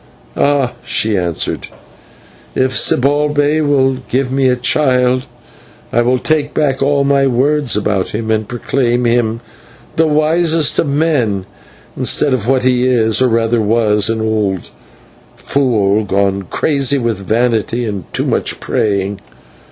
[0.35, 1.67] "Ah!" she answered,
[2.55, 5.27] "if Zibalbay will give me a child
[5.93, 9.41] I will take back all my words about him, and proclaim him
[9.97, 11.45] the wisest of men,
[11.95, 14.71] instead of what he is, or rather was an old
[15.35, 19.19] fool gone crazy with vanity and too much praying.